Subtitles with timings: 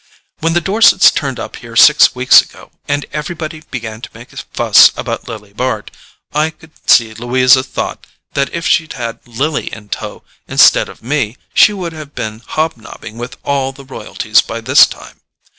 [0.39, 4.37] When the Dorsets turned up here six weeks ago, and everybody began to make a
[4.37, 5.91] fuss about Lily Bart,
[6.33, 11.37] I could see Louisa thought that if she'd had Lily in tow instead of me
[11.53, 15.19] she would have been hob nobbing with all the royalties by this time.